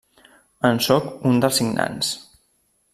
En 0.69 0.81
sóc 0.87 1.11
un 1.33 1.39
dels 1.45 1.61
signants. 1.63 2.13